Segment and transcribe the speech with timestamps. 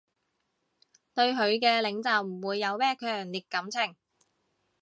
[1.13, 3.95] 對佢嘅領袖唔會有咩強烈感情